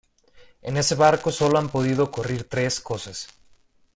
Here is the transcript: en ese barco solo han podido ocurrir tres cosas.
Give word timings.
en 0.63 0.77
ese 0.77 0.95
barco 0.95 1.31
solo 1.31 1.59
han 1.59 1.69
podido 1.69 2.03
ocurrir 2.05 2.49
tres 2.49 2.79
cosas. 2.79 3.27